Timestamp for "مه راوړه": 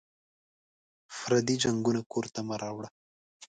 2.47-2.89